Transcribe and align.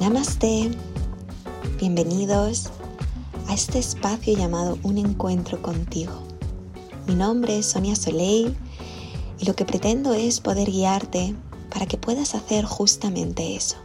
Namaste, 0.00 0.72
bienvenidos 1.78 2.68
a 3.46 3.54
este 3.54 3.78
espacio 3.78 4.36
llamado 4.36 4.76
Un 4.82 4.98
Encuentro 4.98 5.62
contigo. 5.62 6.12
Mi 7.06 7.14
nombre 7.14 7.58
es 7.58 7.66
Sonia 7.66 7.94
Soleil 7.94 8.56
y 9.38 9.44
lo 9.44 9.54
que 9.54 9.64
pretendo 9.64 10.12
es 10.12 10.40
poder 10.40 10.72
guiarte 10.72 11.36
para 11.70 11.86
que 11.86 11.96
puedas 11.96 12.34
hacer 12.34 12.64
justamente 12.64 13.54
eso. 13.54 13.76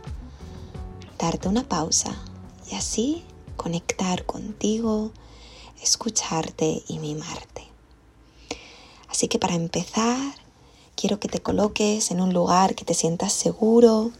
Darte 1.19 1.47
una 1.47 1.63
pausa 1.63 2.15
y 2.71 2.76
así 2.76 3.23
conectar 3.55 4.26
contigo, 4.26 5.12
escucharte 5.79 6.81
y 6.87 6.97
mimarte. 6.97 7.67
Así 9.10 9.28
que 9.28 9.37
para 9.37 9.53
empezar, 9.53 10.33
quiero 10.96 11.19
que 11.19 11.28
te 11.28 11.39
coloques 11.39 12.10
en 12.10 12.19
un 12.19 12.33
lugar 12.33 12.73
que 12.73 12.83
te 12.83 12.96
sientas 12.96 13.31
seguro 13.31 14.12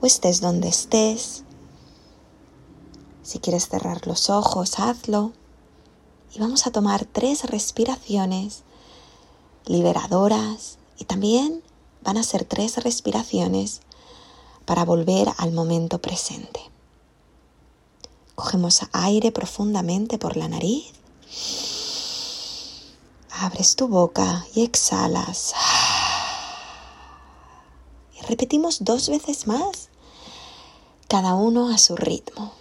o 0.00 0.06
estés 0.06 0.40
donde 0.40 0.68
estés. 0.68 1.44
Si 3.22 3.38
quieres 3.38 3.68
cerrar 3.68 4.06
los 4.06 4.30
ojos, 4.30 4.78
hazlo. 4.78 5.32
Y 6.34 6.40
vamos 6.40 6.66
a 6.66 6.70
tomar 6.70 7.04
tres 7.04 7.44
respiraciones 7.44 8.62
liberadoras 9.66 10.78
y 10.98 11.04
también 11.04 11.62
van 12.02 12.16
a 12.16 12.22
ser 12.22 12.44
tres 12.44 12.82
respiraciones 12.82 13.80
para 14.64 14.84
volver 14.84 15.28
al 15.38 15.52
momento 15.52 15.98
presente. 15.98 16.60
Cogemos 18.34 18.82
aire 18.92 19.32
profundamente 19.32 20.18
por 20.18 20.36
la 20.36 20.48
nariz. 20.48 20.92
Abres 23.30 23.76
tu 23.76 23.88
boca 23.88 24.46
y 24.54 24.62
exhalas. 24.62 25.54
Y 28.16 28.24
repetimos 28.26 28.84
dos 28.84 29.08
veces 29.08 29.46
más, 29.46 29.88
cada 31.08 31.34
uno 31.34 31.70
a 31.70 31.78
su 31.78 31.96
ritmo. 31.96 32.52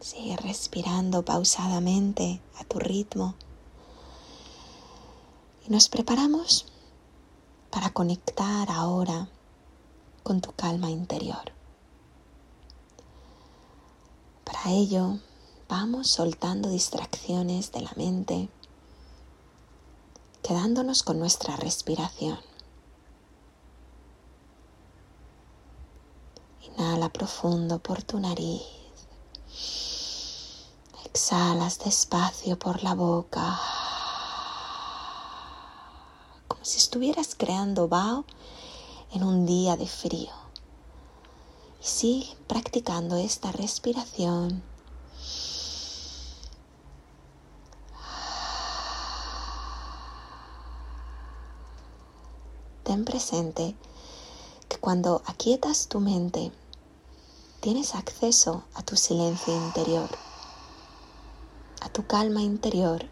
Sigue 0.00 0.36
respirando 0.38 1.22
pausadamente 1.26 2.40
a 2.58 2.64
tu 2.64 2.78
ritmo. 2.78 3.34
Y 5.66 5.70
nos 5.70 5.90
preparamos 5.90 6.64
para 7.70 7.90
conectar 7.90 8.70
ahora 8.70 9.28
con 10.22 10.40
tu 10.40 10.52
calma 10.52 10.90
interior. 10.90 11.55
Para 14.66 14.78
ello, 14.78 15.20
vamos 15.68 16.08
soltando 16.08 16.68
distracciones 16.68 17.70
de 17.70 17.82
la 17.82 17.92
mente, 17.94 18.48
quedándonos 20.42 21.04
con 21.04 21.20
nuestra 21.20 21.54
respiración. 21.54 22.40
Inhala 26.62 27.10
profundo 27.10 27.78
por 27.78 28.02
tu 28.02 28.18
nariz. 28.18 28.60
Exhalas 31.04 31.78
despacio 31.78 32.58
por 32.58 32.82
la 32.82 32.94
boca, 32.94 33.60
como 36.48 36.64
si 36.64 36.78
estuvieras 36.78 37.36
creando 37.36 37.86
vaho 37.86 38.24
en 39.12 39.22
un 39.22 39.46
día 39.46 39.76
de 39.76 39.86
frío. 39.86 40.45
Y 41.86 41.88
sigue 41.88 42.36
practicando 42.48 43.14
esta 43.16 43.52
respiración. 43.52 44.60
Ten 52.82 53.04
presente 53.04 53.76
que 54.68 54.78
cuando 54.78 55.22
aquietas 55.26 55.86
tu 55.86 56.00
mente, 56.00 56.50
tienes 57.60 57.94
acceso 57.94 58.64
a 58.74 58.82
tu 58.82 58.96
silencio 58.96 59.56
interior 59.56 60.10
a 61.86 61.88
tu 61.88 62.04
calma 62.04 62.42
interior 62.42 63.02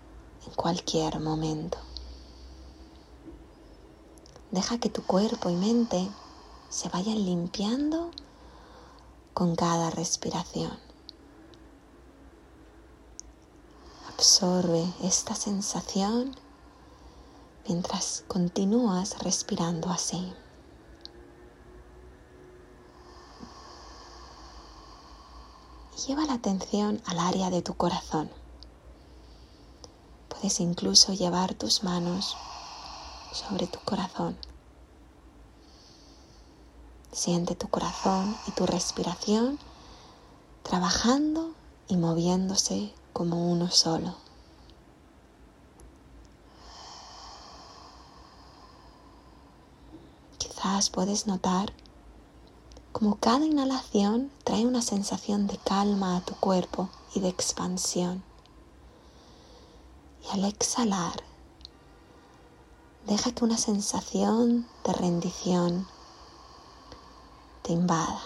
en 0.47 0.55
cualquier 0.57 1.21
momento. 1.21 1.79
Deja 4.51 4.79
que 4.79 4.89
tu 4.89 5.05
cuerpo 5.05 5.49
y 5.49 5.55
mente 5.55 6.11
se 6.71 6.89
vayan 6.89 7.25
limpiando 7.25 8.11
con 9.35 9.57
cada 9.57 9.91
respiración. 9.91 10.79
Absorbe 14.09 14.85
esta 15.03 15.35
sensación 15.35 16.35
mientras 17.69 18.25
continúas 18.29 19.19
respirando 19.23 19.91
así. 19.91 20.33
Lleva 26.07 26.25
la 26.25 26.35
atención 26.35 27.03
al 27.07 27.19
área 27.19 27.51
de 27.51 27.61
tu 27.61 27.75
corazón 27.75 28.31
puedes 30.45 30.61
incluso 30.61 31.15
llevar 31.15 31.55
tus 31.55 31.85
manos 31.85 32.37
sobre 33.33 33.67
tu 33.67 33.79
corazón. 33.81 34.37
Siente 37.15 37.55
tu 37.55 37.69
corazón 37.69 38.37
y 38.49 38.51
tu 38.51 38.67
respiración 38.67 39.61
trabajando 40.65 41.53
y 41.87 41.97
moviéndose 41.97 42.93
como 43.13 43.53
uno 43.53 43.71
solo. 43.71 44.17
Quizás 50.39 50.91
puedes 50.91 51.29
notar 51.29 51.73
como 52.91 53.15
cada 53.15 53.47
inhalación 53.47 54.33
trae 54.43 54.67
una 54.67 54.83
sensación 54.83 55.47
de 55.47 55.57
calma 55.59 56.17
a 56.17 56.21
tu 56.25 56.35
cuerpo 56.35 56.89
y 57.15 57.21
de 57.21 57.29
expansión. 57.29 58.25
Y 60.25 60.31
al 60.31 60.45
exhalar, 60.47 61.23
deja 63.07 63.31
que 63.31 63.45
una 63.45 63.59
sensación 63.59 64.67
de 64.85 64.93
rendición 64.95 65.87
te 67.65 67.73
invada. 67.73 68.21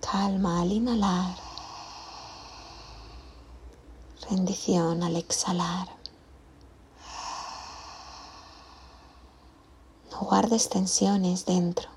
Calma 0.00 0.60
al 0.60 0.70
inhalar, 0.70 1.36
rendición 4.30 5.02
al 5.02 5.16
exhalar. 5.16 5.88
No 10.12 10.20
guardes 10.20 10.68
tensiones 10.68 11.44
dentro. 11.44 11.90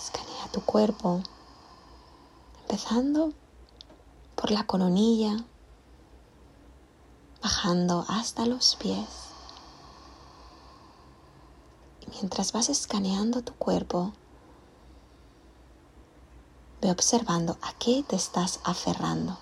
Escanea 0.00 0.46
tu 0.52 0.60
cuerpo 0.60 1.20
empezando 2.62 3.32
por 4.36 4.52
la 4.52 4.64
coronilla, 4.68 5.44
bajando 7.50 8.04
hasta 8.08 8.46
los 8.46 8.76
pies. 8.76 9.08
Y 12.00 12.10
mientras 12.10 12.52
vas 12.52 12.68
escaneando 12.68 13.42
tu 13.42 13.54
cuerpo, 13.54 14.12
ve 16.80 16.92
observando 16.92 17.58
a 17.60 17.72
qué 17.72 18.04
te 18.06 18.14
estás 18.14 18.60
aferrando. 18.62 19.36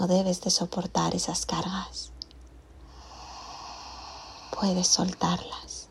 No 0.00 0.08
debes 0.08 0.40
de 0.40 0.50
soportar 0.50 1.14
esas 1.14 1.46
cargas. 1.46 2.10
Puedes 4.58 4.88
soltarlas. 4.88 5.83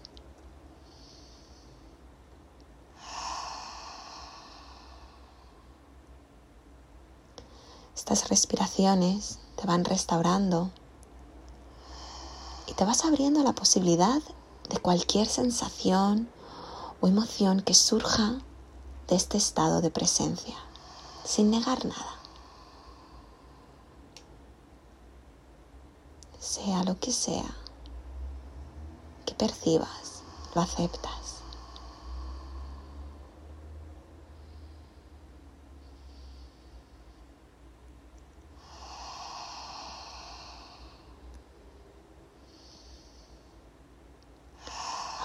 Respiraciones 8.22 9.40
te 9.56 9.66
van 9.66 9.86
restaurando 9.86 10.70
y 12.68 12.74
te 12.74 12.86
vas 12.86 13.06
abriendo 13.06 13.42
la 13.42 13.54
posibilidad 13.54 14.22
de 14.70 14.78
cualquier 14.78 15.28
sensación 15.28 16.30
o 17.02 17.08
emoción 17.08 17.62
que 17.62 17.74
surja 17.74 18.40
de 19.08 19.16
este 19.16 19.38
estado 19.38 19.82
de 19.82 19.90
presencia, 19.90 20.56
sin 21.26 21.50
negar 21.50 21.86
nada. 21.86 22.20
Sea 26.40 26.84
lo 26.84 27.00
que 27.00 27.12
sea 27.12 27.56
que 29.26 29.34
percibas, 29.34 30.22
lo 30.54 30.62
aceptas. 30.62 31.23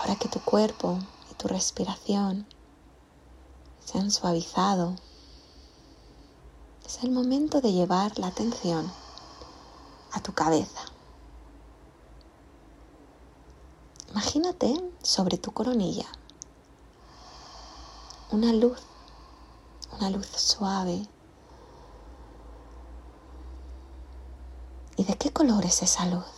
Ahora 0.08 0.20
que 0.20 0.28
tu 0.30 0.40
cuerpo 0.40 0.98
y 1.30 1.34
tu 1.34 1.48
respiración 1.48 2.46
se 3.84 3.98
han 3.98 4.10
suavizado, 4.10 4.96
es 6.86 7.04
el 7.04 7.10
momento 7.10 7.60
de 7.60 7.74
llevar 7.74 8.18
la 8.18 8.28
atención 8.28 8.90
a 10.12 10.22
tu 10.22 10.32
cabeza. 10.32 10.80
Imagínate 14.08 14.82
sobre 15.02 15.36
tu 15.36 15.52
coronilla 15.52 16.06
una 18.30 18.54
luz, 18.54 18.80
una 19.92 20.08
luz 20.08 20.26
suave. 20.26 21.06
¿Y 24.96 25.04
de 25.04 25.18
qué 25.18 25.30
color 25.34 25.66
es 25.66 25.82
esa 25.82 26.06
luz? 26.06 26.37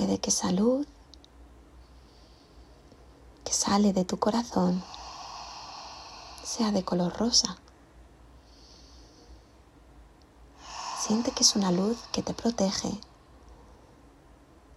Puede 0.00 0.18
que 0.18 0.30
esa 0.30 0.50
luz 0.50 0.86
que 3.44 3.52
sale 3.52 3.92
de 3.92 4.06
tu 4.06 4.18
corazón 4.18 4.82
sea 6.42 6.72
de 6.72 6.82
color 6.82 7.12
rosa. 7.18 7.58
Siente 10.98 11.32
que 11.32 11.42
es 11.42 11.54
una 11.54 11.70
luz 11.70 11.98
que 12.12 12.22
te 12.22 12.32
protege 12.32 12.98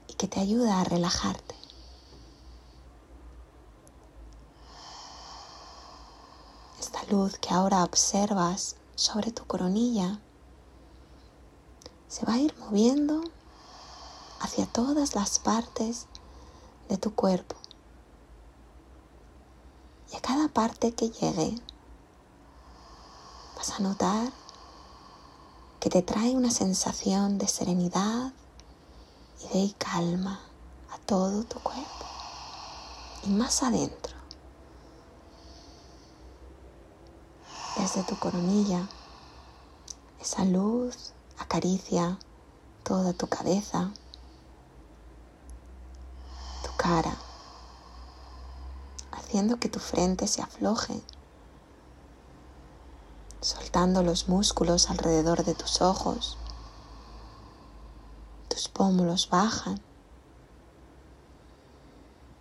y 0.10 0.14
que 0.16 0.28
te 0.28 0.42
ayuda 0.42 0.81
a 0.81 0.84
relajarte. 0.84 1.56
Esta 6.81 7.02
luz 7.06 7.38
que 7.38 7.54
ahora 7.54 7.86
observas 7.86 8.75
sobre 8.96 9.31
tu 9.31 9.46
coronilla 9.46 10.20
se 12.10 12.25
va 12.25 12.34
a 12.34 12.40
ir 12.40 12.54
moviendo 12.60 13.24
hacia 14.44 14.66
todas 14.66 15.16
las 15.16 15.40
partes 15.40 16.07
de 16.90 16.98
tu 16.98 17.16
cuerpo. 17.16 17.56
Y 20.12 20.18
a 20.18 20.22
cada 20.22 20.50
parte 20.50 20.94
que 20.94 21.10
llegue 21.10 21.56
vas 23.56 23.72
a 23.72 23.80
notar 23.80 24.31
que 25.80 25.90
te 25.90 26.01
trae 26.01 26.36
una 26.36 26.51
sensación 26.51 27.38
de 27.38 27.48
serenidad 27.48 28.34
y 29.40 29.60
de 29.60 29.74
calma 29.75 30.42
a 30.92 30.98
todo 31.00 31.44
tu 31.46 31.60
cuerpo 31.60 32.06
y 33.24 33.30
más 33.30 33.63
adentro. 33.63 34.13
Desde 37.78 38.04
tu 38.04 38.19
coronilla, 38.19 38.88
esa 40.19 40.44
luz 40.44 41.13
acaricia 41.38 42.19
toda 42.84 43.13
tu 43.13 43.28
cabeza, 43.28 43.92
cara, 46.83 47.15
haciendo 49.13 49.56
que 49.57 49.69
tu 49.69 49.80
frente 49.80 50.27
se 50.27 50.41
afloje 50.41 51.01
soltando 53.39 54.03
los 54.03 54.27
músculos 54.27 54.89
alrededor 54.89 55.45
de 55.45 55.56
tus 55.56 55.81
ojos. 55.81 56.38
Tus 58.50 58.68
pómulos 58.68 59.30
bajan. 59.30 59.81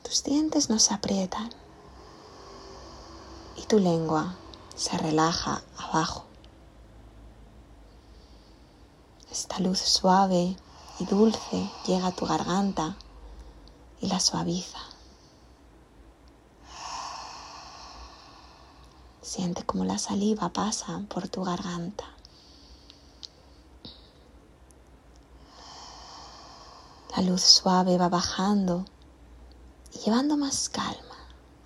Tus 0.02 0.24
dientes 0.24 0.70
no 0.70 0.80
se 0.80 0.92
aprietan. 0.92 1.50
Y 3.56 3.62
tu 3.66 3.78
lengua 3.78 4.34
se 4.74 4.98
relaja 4.98 5.62
abajo. 5.78 6.24
Esta 9.30 9.60
luz 9.60 9.78
suave 9.78 10.56
y 10.98 11.04
dulce 11.06 11.70
llega 11.86 12.08
a 12.08 12.12
tu 12.12 12.26
garganta 12.26 12.96
y 14.02 14.08
la 14.08 14.20
suaviza. 14.20 14.80
Siente 19.22 19.64
como 19.64 19.84
la 19.84 19.96
saliva 19.96 20.52
pasa 20.52 21.00
por 21.08 21.28
tu 21.28 21.44
garganta. 21.44 22.04
La 27.16 27.22
luz 27.22 27.42
suave 27.42 27.96
va 27.96 28.08
bajando 28.08 28.84
y 29.92 29.98
llevando 30.00 30.36
más 30.36 30.68
calma 30.68 31.16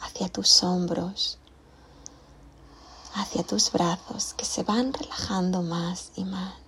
hacia 0.00 0.29
tus 0.29 0.62
hombros, 0.62 1.39
hacia 3.15 3.44
tus 3.44 3.73
brazos 3.73 4.35
que 4.35 4.44
se 4.44 4.62
van 4.62 4.93
relajando 4.93 5.62
más 5.62 6.12
y 6.17 6.25
más. 6.25 6.66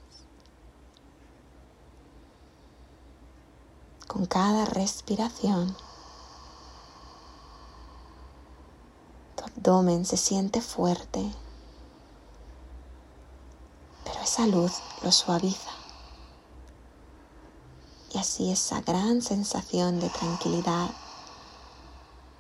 Con 4.09 4.27
cada 4.27 4.65
respiración 4.65 5.77
abdomen 9.59 10.05
se 10.05 10.17
siente 10.17 10.61
fuerte, 10.61 11.33
pero 14.05 14.21
esa 14.21 14.47
luz 14.47 14.73
lo 15.03 15.11
suaviza. 15.11 15.71
Y 18.15 18.19
así 18.19 18.51
esa 18.51 18.81
gran 18.81 19.21
sensación 19.21 20.01
de 20.01 20.09
tranquilidad 20.09 20.91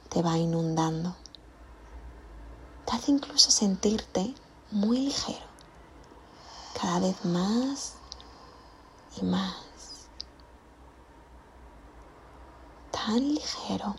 te 0.09 0.23
va 0.23 0.38
inundando. 0.38 1.14
Te 2.87 2.97
hace 2.97 3.11
incluso 3.11 3.50
sentirte 3.50 4.35
muy 4.71 5.00
ligero, 5.00 5.47
cada 6.81 7.00
vez 7.00 7.25
más 7.25 7.94
y 9.21 9.25
más. 9.25 9.68
Tan 13.09 13.27
ligero 13.27 13.97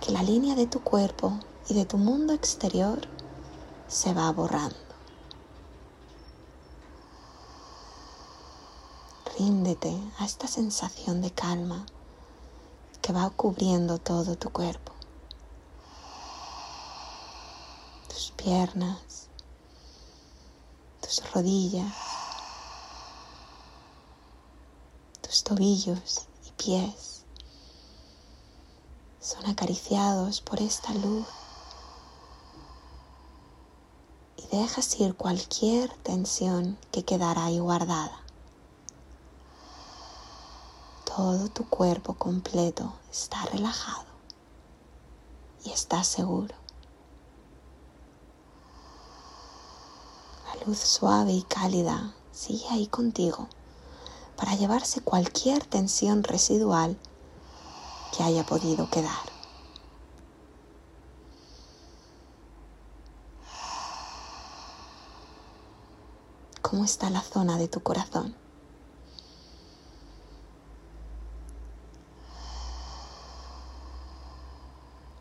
que 0.00 0.12
la 0.12 0.22
línea 0.22 0.54
de 0.54 0.68
tu 0.68 0.84
cuerpo 0.84 1.36
y 1.68 1.74
de 1.74 1.84
tu 1.84 1.98
mundo 1.98 2.32
exterior 2.32 3.00
se 3.88 4.14
va 4.14 4.30
borrando. 4.30 4.76
Ríndete 9.36 10.00
a 10.20 10.24
esta 10.26 10.46
sensación 10.46 11.20
de 11.22 11.32
calma 11.32 11.84
que 13.02 13.12
va 13.12 13.28
cubriendo 13.30 13.98
todo 13.98 14.36
tu 14.36 14.50
cuerpo. 14.50 14.92
Tus 18.08 18.30
piernas, 18.36 19.28
tus 21.00 21.32
rodillas, 21.32 22.03
tobillos 25.42 26.28
y 26.46 26.52
pies 26.52 27.24
son 29.20 29.46
acariciados 29.46 30.40
por 30.40 30.60
esta 30.60 30.92
luz 30.94 31.26
y 34.36 34.56
dejas 34.56 35.00
ir 35.00 35.16
cualquier 35.16 35.90
tensión 36.02 36.78
que 36.92 37.04
quedará 37.04 37.46
ahí 37.46 37.58
guardada. 37.58 38.20
Todo 41.04 41.48
tu 41.48 41.68
cuerpo 41.68 42.14
completo 42.14 42.92
está 43.10 43.44
relajado 43.46 44.06
y 45.64 45.70
está 45.70 46.04
seguro. 46.04 46.54
La 50.46 50.64
luz 50.66 50.78
suave 50.78 51.32
y 51.32 51.42
cálida 51.42 52.14
sigue 52.30 52.68
ahí 52.70 52.86
contigo 52.86 53.48
para 54.36 54.54
llevarse 54.54 55.00
cualquier 55.00 55.64
tensión 55.64 56.22
residual 56.24 56.96
que 58.16 58.22
haya 58.22 58.44
podido 58.44 58.88
quedar. 58.90 59.34
¿Cómo 66.62 66.84
está 66.84 67.10
la 67.10 67.20
zona 67.20 67.56
de 67.56 67.68
tu 67.68 67.80
corazón? 67.80 68.34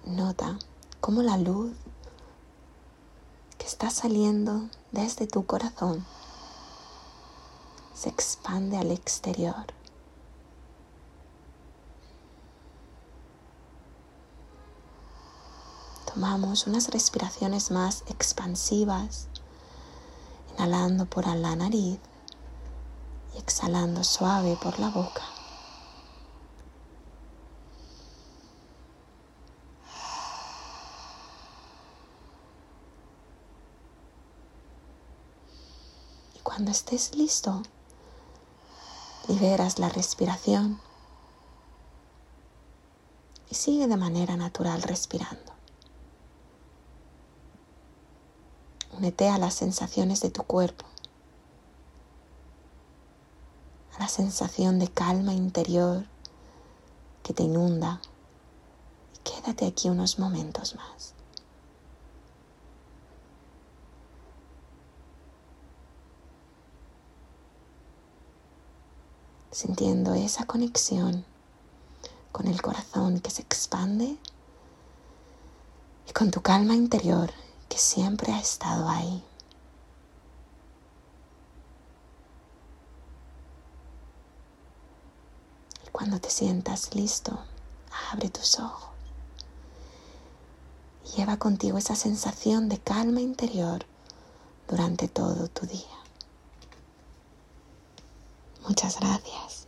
Nota 0.06 0.58
cómo 1.00 1.22
la 1.22 1.38
luz 1.38 1.74
que 3.58 3.66
está 3.68 3.90
saliendo 3.90 4.70
desde 4.92 5.28
tu 5.28 5.46
corazón 5.46 6.06
se 7.94 8.10
expande 8.10 8.78
al 8.78 8.92
exterior. 8.92 9.66
Tomamos 16.14 16.68
unas 16.68 16.90
respiraciones 16.90 17.72
más 17.72 18.04
expansivas, 18.08 19.28
inhalando 20.54 21.06
por 21.06 21.26
la 21.26 21.56
nariz 21.56 21.98
y 23.34 23.38
exhalando 23.40 24.04
suave 24.04 24.56
por 24.62 24.78
la 24.80 24.90
boca. 24.90 25.24
Y 36.36 36.40
cuando 36.44 36.70
estés 36.70 37.16
listo, 37.16 37.64
Liberas 39.28 39.80
la 39.80 39.90
respiración 39.90 40.82
y 43.50 43.56
sigue 43.56 43.88
de 43.88 43.98
manera 43.98 44.36
natural 44.36 44.82
respirando. 44.82 45.54
Únete 48.98 49.30
a 49.30 49.38
las 49.38 49.54
sensaciones 49.54 50.22
de 50.22 50.30
tu 50.30 50.44
cuerpo, 50.44 50.86
a 53.96 54.00
la 54.00 54.08
sensación 54.08 54.78
de 54.78 54.88
calma 54.88 55.34
interior 55.34 56.06
que 57.24 57.34
te 57.34 57.44
inunda 57.44 58.02
y 59.16 59.20
quédate 59.20 59.66
aquí 59.66 59.90
unos 59.90 60.20
momentos 60.20 60.76
más. 60.76 61.14
Sintiendo 69.54 70.16
esa 70.16 70.46
conexión 70.46 71.24
con 72.32 72.48
el 72.48 72.62
corazón 72.62 73.20
que 73.20 73.30
se 73.30 73.44
expande 73.44 74.18
y 76.08 76.12
con 76.12 76.32
tu 76.32 76.42
calma 76.42 76.74
interior 76.74 77.32
que 77.70 77.78
siempre 77.78 78.34
ha 78.34 78.40
estado 78.40 78.90
ahí. 78.90 79.24
Y 85.86 85.90
cuando 85.92 86.20
te 86.20 86.32
sientas 86.32 86.96
listo, 86.96 87.40
abre 88.12 88.30
tus 88.30 88.60
ojos 88.60 88.90
y 91.06 91.18
lleva 91.18 91.38
contigo 91.38 91.78
esa 91.78 91.96
sensación 91.96 92.70
de 92.70 92.80
calma 92.80 93.22
interior 93.22 93.86
durante 94.68 95.08
todo 95.08 95.48
tu 95.48 95.68
día. 95.68 96.03
Muchas 98.68 99.00
gracias. 99.00 99.63